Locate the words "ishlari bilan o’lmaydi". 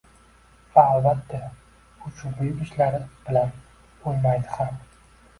2.67-4.51